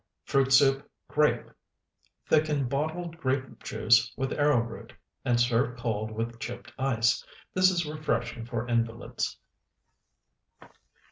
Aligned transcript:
FRUIT 0.23 0.51
SOUP 0.51 0.89
(GRAPE) 1.09 1.51
Thicken 2.27 2.67
bottled 2.67 3.17
grape 3.17 3.61
juice 3.63 4.11
with 4.17 4.33
arrowroot, 4.33 4.93
and 5.23 5.39
serve 5.39 5.77
cold 5.77 6.09
with 6.09 6.39
chipped 6.39 6.73
ice. 6.79 7.23
This 7.53 7.69
is 7.69 7.85
refreshing 7.85 8.43
for 8.47 8.67
invalids. 8.67 9.37